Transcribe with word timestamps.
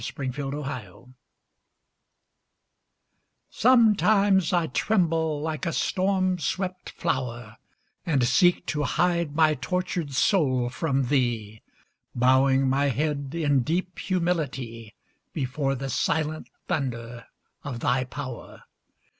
Claude 0.01 0.31
McKay 0.31 0.51
Poetry 0.73 1.13
SOMETIMES 3.51 4.51
I 4.51 4.65
tremble 4.65 5.43
like 5.43 5.67
a 5.67 5.71
storm 5.71 6.39
swept 6.39 6.89
flower, 6.89 7.57
And 8.03 8.23
seek 8.27 8.65
to 8.65 8.81
hide 8.81 9.35
my 9.35 9.53
tortured 9.53 10.13
soul 10.13 10.69
from 10.69 11.03
thee. 11.09 11.61
Bowing 12.15 12.67
my 12.67 12.85
head 12.85 13.35
in 13.35 13.61
deep 13.61 13.99
humility 13.99 14.95
Before 15.33 15.75
the 15.75 15.91
silent 15.91 16.49
thunder 16.67 17.27
of 17.63 17.81
thy 17.81 18.03
power. 18.03 18.63